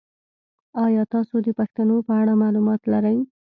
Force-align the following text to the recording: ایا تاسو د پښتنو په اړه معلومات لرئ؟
ایا 0.85 1.03
تاسو 1.13 1.35
د 1.45 1.47
پښتنو 1.59 1.95
په 2.07 2.13
اړه 2.21 2.33
معلومات 2.43 2.81
لرئ؟ 2.91 3.17